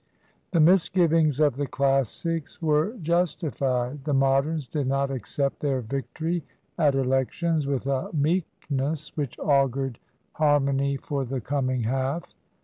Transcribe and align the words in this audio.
The 0.49 0.59
misgivings 0.59 1.39
of 1.39 1.57
the 1.57 1.67
Classics 1.67 2.59
were 2.59 2.95
justified. 3.03 4.03
The 4.03 4.15
Moderns 4.15 4.67
did 4.67 4.87
not 4.87 5.11
accept 5.11 5.59
their 5.59 5.81
victory 5.81 6.43
at 6.75 6.95
Elections 6.95 7.67
with 7.67 7.85
a 7.85 8.09
meekness 8.11 9.15
which 9.15 9.37
augured 9.37 9.99
harmony 10.33 10.97
for 10.97 11.23
the 11.23 11.39
coming 11.39 11.83
half. 11.83 12.33